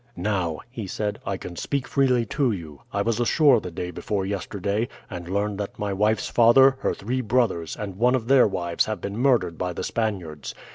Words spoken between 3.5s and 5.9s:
the day before yesterday, and learned that